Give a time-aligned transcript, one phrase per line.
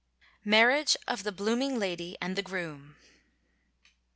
[0.45, 2.95] MARRIAGE OF THE Blooming Lady and the Groom.